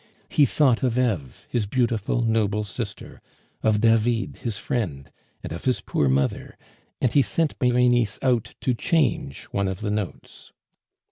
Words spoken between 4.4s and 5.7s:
friend, and of